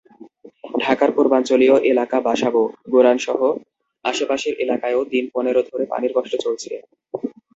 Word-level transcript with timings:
ঢাকার 0.79 1.09
পূর্বাঞ্চলীয় 1.15 1.75
এলাকা 1.91 2.17
বাসাবো, 2.21 2.61
গোড়ানসহ 2.91 3.39
আশপাশের 4.05 4.53
এলাকায়ও 4.63 5.01
দিন 5.11 5.25
পনেরো 5.35 5.61
ধরে 5.69 5.85
পানির 5.91 6.11
কষ্ট 6.17 6.33
চলছে। 6.45 6.71